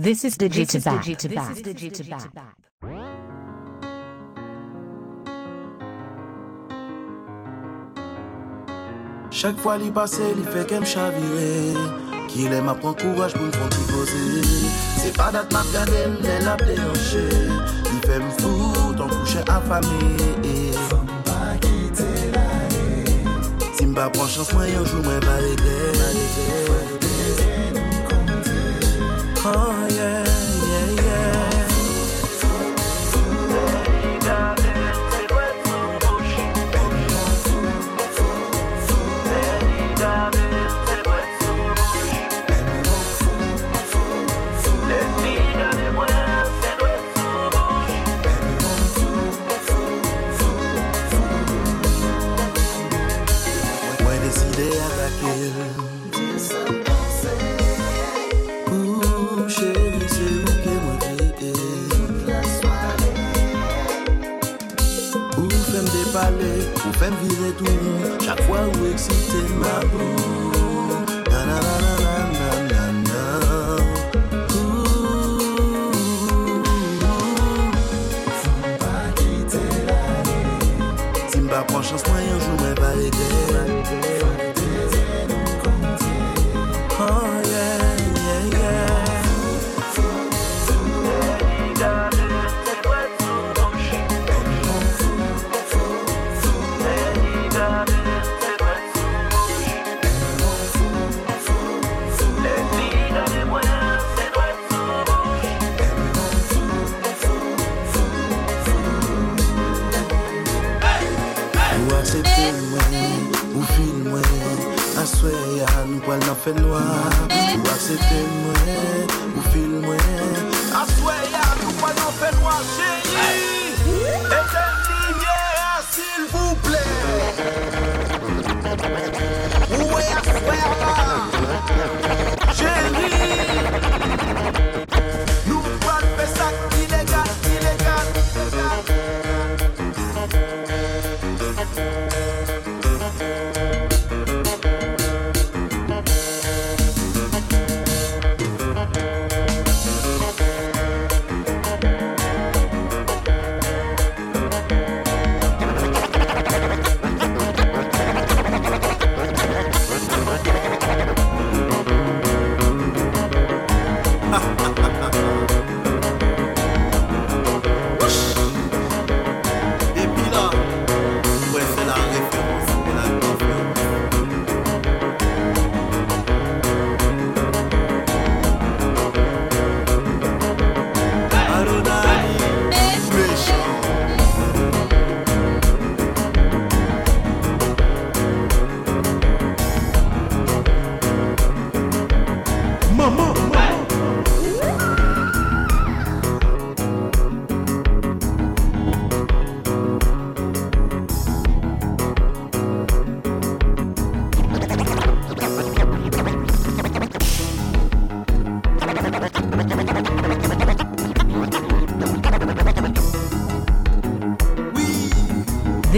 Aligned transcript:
This 0.00 0.24
is 0.24 0.36
DJ 0.38 0.64
TIBAB. 0.64 1.02
This 1.02 1.18
is 1.18 1.62
DJ 1.74 1.90
TIBAB. 1.90 2.30
Chaque 9.32 9.58
fois 9.58 9.76
li 9.76 9.90
passe, 9.90 10.20
li 10.36 10.44
fait 10.52 10.68
qu'elle 10.68 10.86
chavire 10.86 11.96
Qu'il 12.28 12.52
aime 12.52 12.72
prend 12.78 12.94
courage 12.94 13.32
pour 13.32 13.42
me 13.42 13.50
faire 13.50 13.68
poser. 13.68 14.42
C'est 14.98 15.16
pas 15.16 15.32
date 15.32 15.52
m'a 15.52 15.64
gardé, 15.72 15.92
elle 16.22 16.46
a 16.46 16.56
déhanché 16.56 17.28
Il 17.92 18.08
fait 18.08 18.20
me 18.20 18.30
foutre, 18.38 19.02
en 19.02 19.08
coucher 19.08 19.40
affamé. 19.48 20.16
Si 23.76 23.84
m'pas 23.84 24.10
prend 24.10 24.28
chance, 24.28 24.52
moi 24.52 24.62
un 24.62 24.84
jour, 24.84 25.02
moi 25.02 25.18
va 25.18 25.36
regret 25.38 25.88
Oh. 29.50 29.50
yeah 29.50 29.77
Fèm 29.77 29.77
chance. 81.88 82.17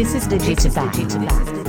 This 0.01 0.15
is 0.15 0.27
DJ 0.27 0.57
TIBAB. 0.57 1.60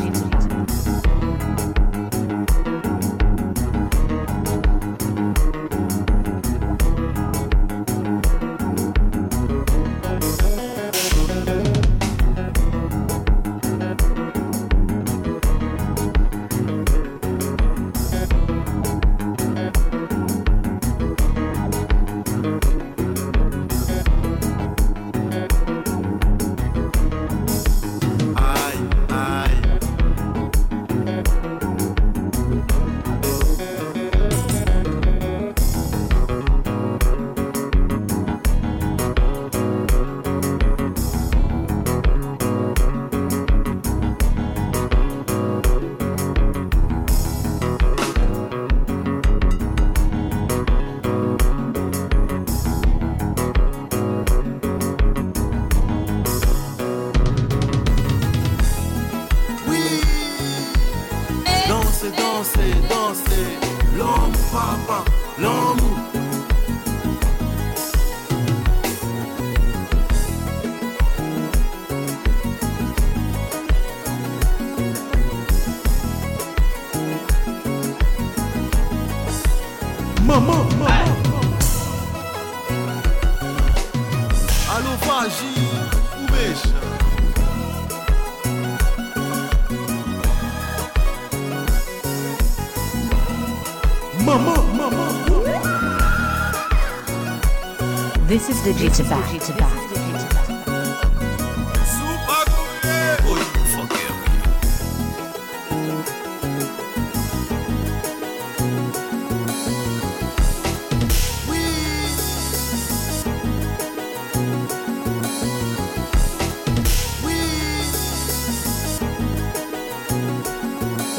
You 98.82 98.90
fucking. 98.90 99.22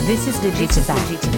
This 0.04 0.26
is 0.26 0.34
DJ 0.40 0.66
TIBAB. 0.66 1.22
Maman, 1.22 1.31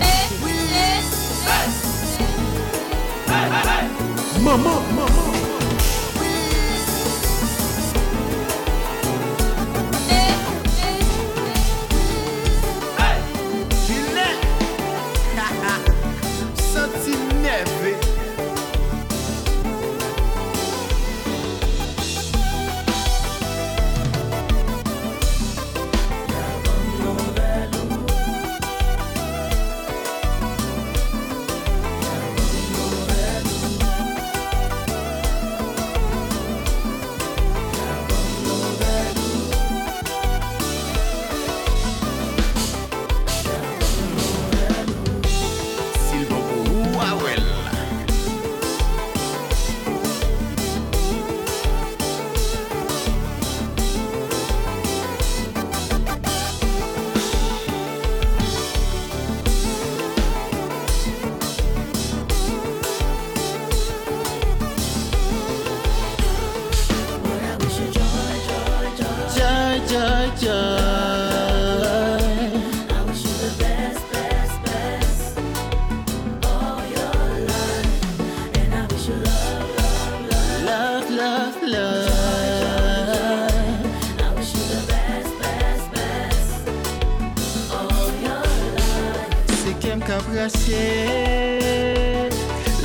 kap 90.07 90.25
rache 90.37 90.85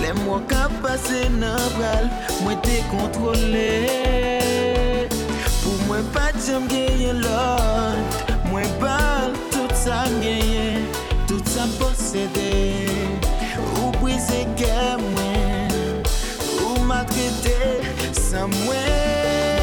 Le 0.01 0.12
mwen 0.24 0.45
kap 0.48 0.71
pase 0.83 1.27
nan 1.36 1.60
bral 1.75 2.07
Mwen 2.44 2.60
te 2.63 2.80
kontrole 2.92 3.68
Pou 5.62 5.75
mwen 5.88 6.07
pa 6.16 6.30
jam 6.45 6.68
genye 6.71 7.13
lot 7.19 8.19
Mwen 8.48 8.71
bal 8.83 9.36
tout 9.51 9.75
sa 9.83 10.06
genye 10.24 10.86
Tout 11.27 11.44
sa 11.51 11.68
posede 11.80 12.88
Ou 13.60 13.92
brise 14.00 14.45
gen 14.60 15.04
mwen 15.12 16.04
Ou 16.63 16.88
matrete 16.88 17.60
sa 18.16 18.48
mwen 18.48 19.58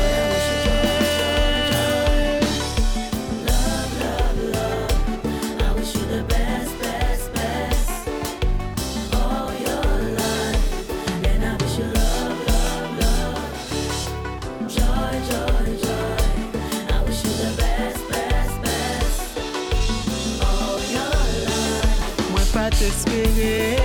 pas 23.17 23.76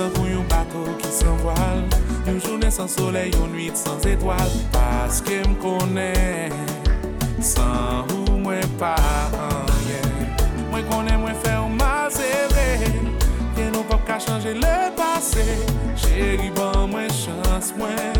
tan 0.00 0.12
pou 0.16 0.28
yon 0.30 0.46
bako 0.48 0.86
ki 1.00 1.10
san 1.12 1.36
voal. 1.44 1.84
Yon 2.24 2.40
jounen 2.40 2.72
san 2.72 2.88
soley, 2.88 3.32
yon 3.36 3.52
nwit 3.52 3.76
san 3.76 4.00
zetwal 4.00 4.52
Paske 4.72 5.40
m 5.48 5.56
konen, 5.60 6.54
san 7.44 8.08
ou 8.14 8.38
mwen 8.44 8.64
pa 8.80 8.94
anyen 9.48 10.32
Mwen 10.70 10.88
konen 10.88 11.20
mwen 11.24 11.36
fe 11.44 11.56
ou 11.60 11.72
ma 11.74 12.08
zere 12.12 12.68
Yen 13.58 13.72
nou 13.72 13.84
pap 13.88 14.04
ka 14.08 14.20
chanje 14.20 14.56
le 14.56 14.76
pase 15.00 15.48
Cheri 15.96 16.52
ban 16.56 16.88
mwen 16.92 17.08
chans 17.22 17.72
mwen. 17.80 18.19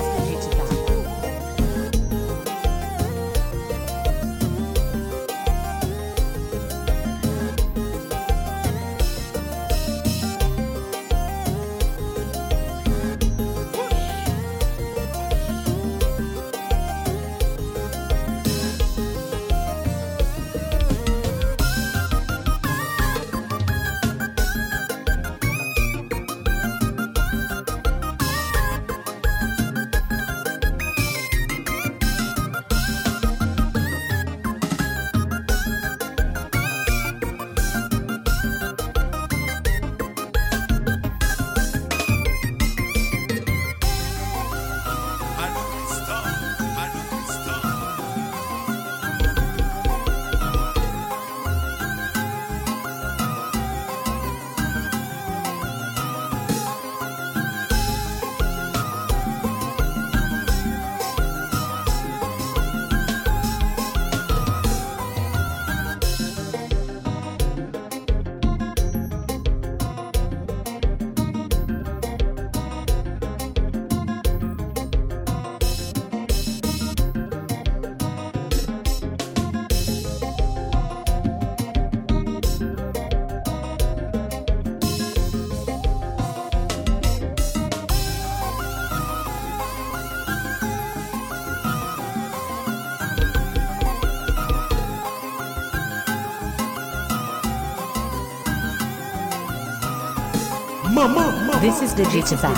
This 101.61 101.79
is 101.83 101.93
is 101.93 101.93
DJ 101.93 102.23
TIBAB. 102.23 102.55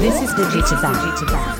This 0.00 0.22
is 0.22 0.30
DJ 0.34 0.62
TIBAB. 0.62 1.00
This 1.04 1.59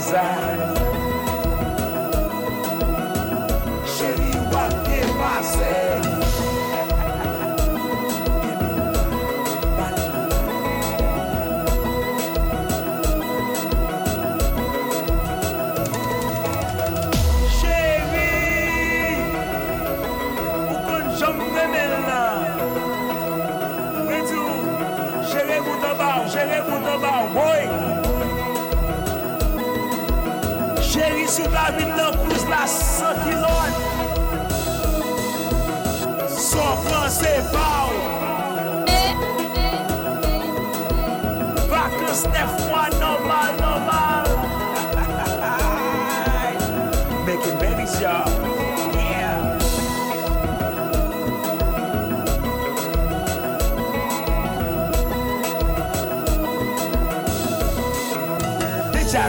his 0.00 0.14
eyes. 0.14 0.80
Say? 5.42 5.79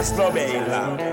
Castro 0.02 0.32
Bella. 0.32 1.11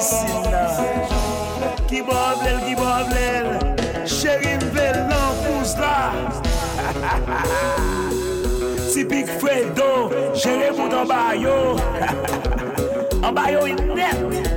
piscine 0.00 0.66
Ki 1.88 2.02
boblel, 2.02 2.58
ki 2.66 2.74
boblel 2.80 3.48
Cherim 4.06 4.62
vel 4.74 4.96
lan 5.10 5.30
pousse 5.44 5.76
la 5.80 6.12
Tipik 8.92 9.28
Fredo 9.40 10.10
Jere 10.34 10.70
moun 10.76 10.94
an 10.94 11.06
bayo 11.08 11.76
An 13.22 13.34
bayo 13.34 13.66
inet 13.68 14.49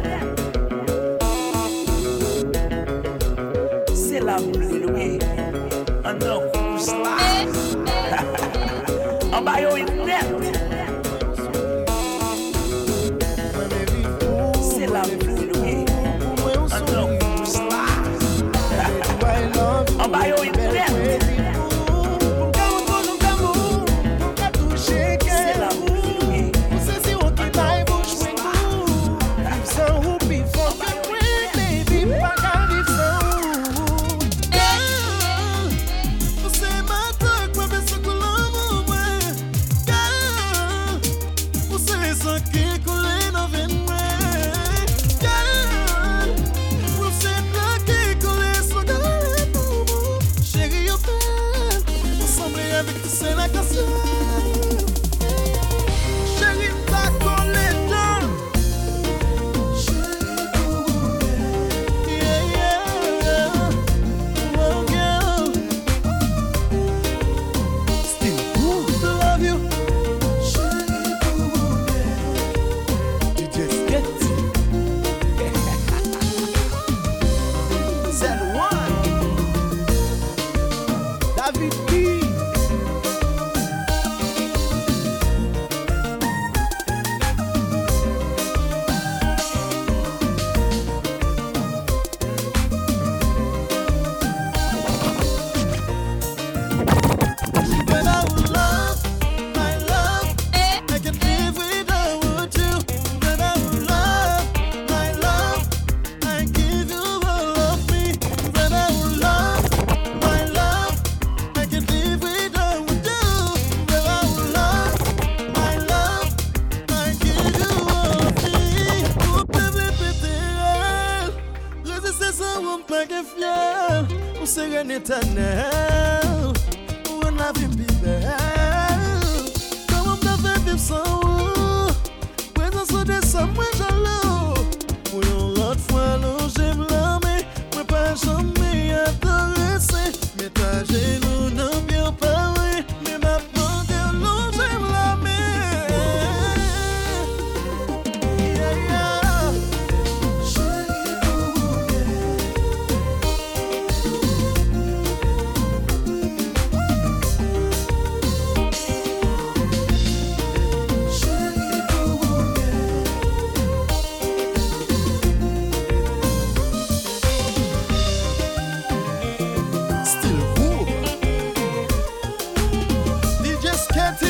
Can't 173.94 174.23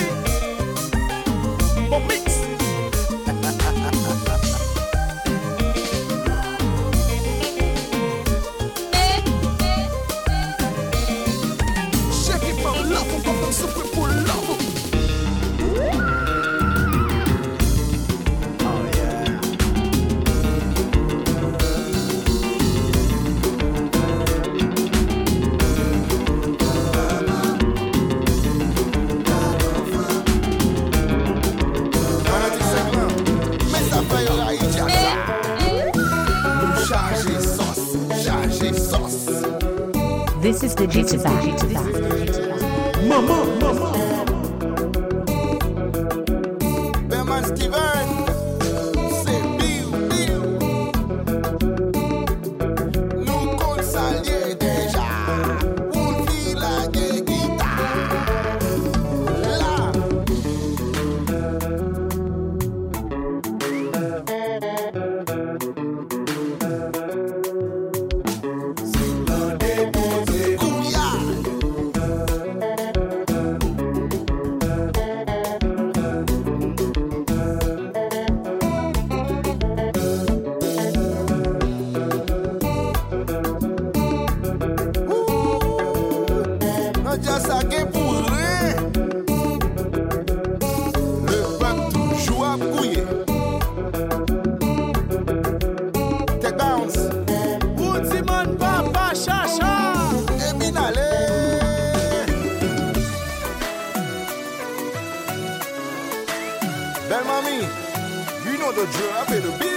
drop 108.93 109.31
it 109.31 109.45
a 109.45 109.51
bit. 109.57 109.72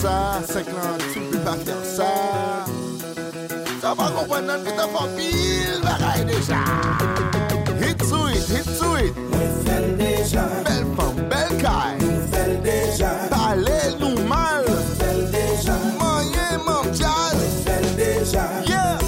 sa, 0.00 0.40
5 0.48 0.72
lan 0.72 1.00
sou 1.12 1.20
pi 1.28 1.38
pa 1.44 1.54
fèr 1.60 1.80
sa 1.84 2.10
Ça. 3.80 3.92
Pa 3.98 4.06
kompwen 4.14 4.46
nan 4.48 4.64
ki 4.64 4.72
ta 4.78 4.86
fò 4.92 5.04
pil 5.16 5.80
bagay 5.84 6.24
deja 6.28 6.60
Hit 7.80 8.04
sou 8.08 8.28
it, 8.32 8.44
hit 8.48 8.68
sou 8.78 8.96
it. 9.00 9.16
Nou 9.32 9.50
fèl 9.64 9.86
deja 10.00 10.46
Bel 10.68 10.84
fèm, 10.96 11.20
bel 11.32 11.52
kaj 11.60 12.00
mal. 14.30 14.64
Nou 14.68 14.86
fèl 15.00 15.20
Yeah. 18.66 18.98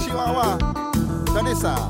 Chihuahua, 0.00 0.58
tande 1.34 1.54
ça. 1.54 1.89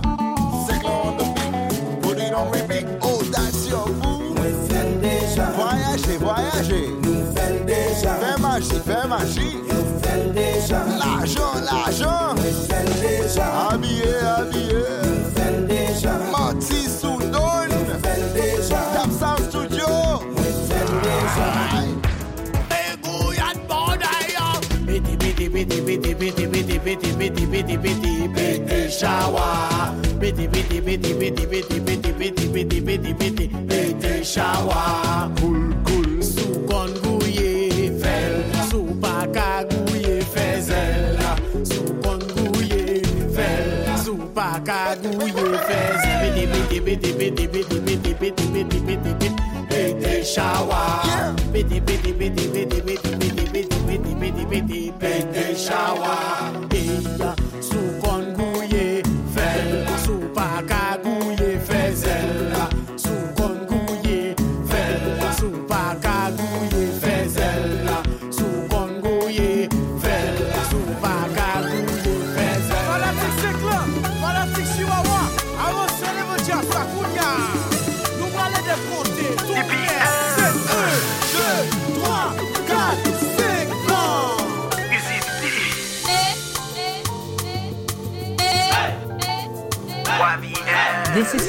magie. 9.10 9.56
L'argent, 10.98 11.54
l'argent. 11.64 12.34
Habillé, 13.68 14.14
habillé. 14.22 14.84
Marty 16.30 16.86
Soudon. 16.88 17.68
Cap 18.94 19.10
Sound 19.18 19.42
Studio. 19.48 19.88
Biti 24.86 25.14
biti 25.16 25.48
biti 25.48 25.80
shawa 28.90 29.48
biti 30.20 30.46
biti 30.48 30.80
shawa 34.22 34.82
cool 35.40 35.89
fest. 45.70 46.04
Bitty, 46.20 46.46
bitty, 46.46 46.80
bitty, 46.80 47.12
bitty, 47.12 47.46
bitty, 47.46 47.78
bitty, 47.78 48.14
bitty, 48.14 48.46
bitty, 48.52 48.80
bitty, 48.80 49.14
bitty, 49.14 49.28
bitty 49.68 50.24
shower. 50.24 51.36
Bitty, 51.52 51.80
bitty, 51.80 52.12
bitty, 52.12 52.46
bitty, 52.48 52.80
bitty, 52.80 53.06
bitty, 53.10 53.44
bitty, 53.52 53.78
bitty, 53.86 54.14
bitty, 54.14 54.44
bitty, 54.44 54.90
bitty 54.90 55.54
shower. 55.54 56.68
Yeah. 56.72 57.39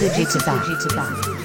Fujitsuba. 0.01 0.53
Fujitsuba. 0.65 1.40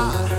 아. 0.00 0.29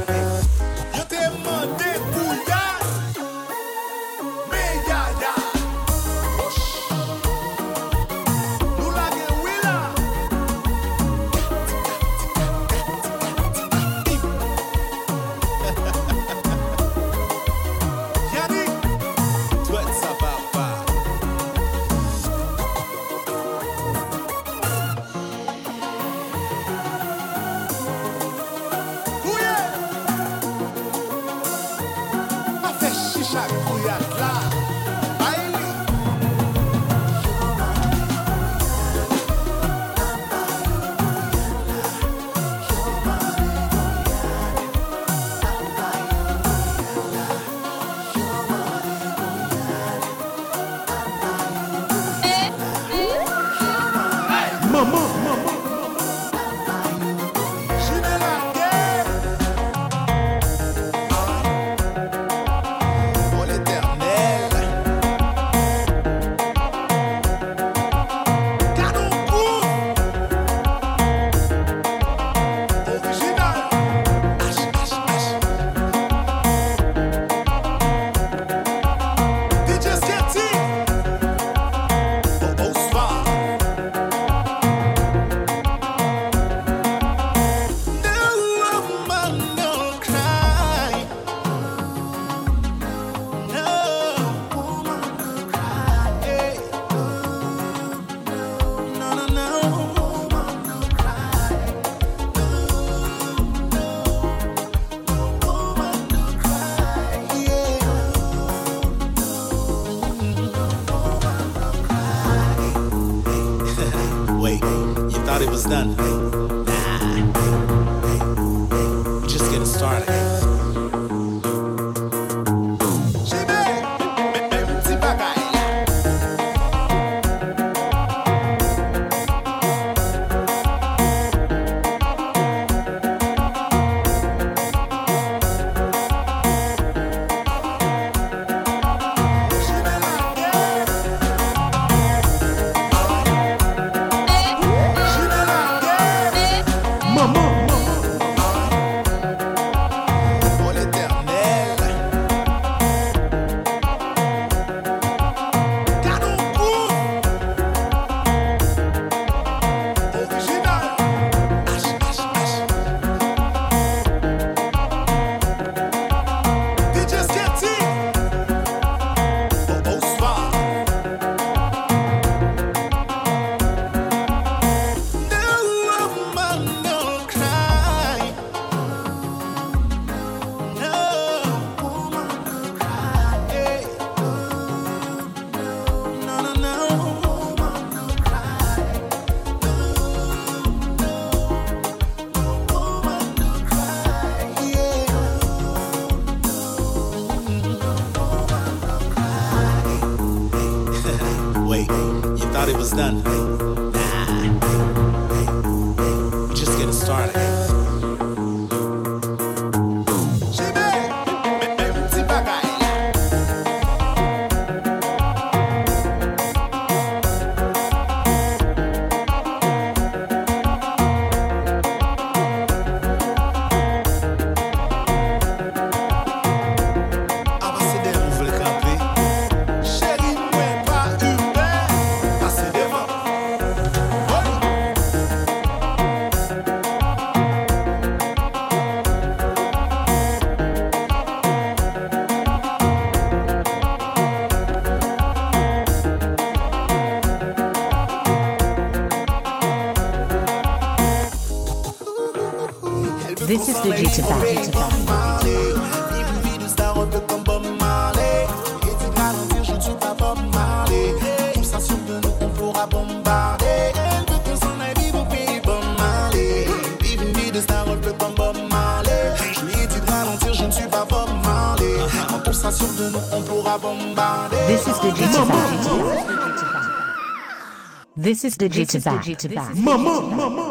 This 278.32 278.46
is 278.46 278.58
DJ 278.58 278.86
TIBAB. 278.86 279.76
Maman, 279.76 280.38
maman, 280.38 280.71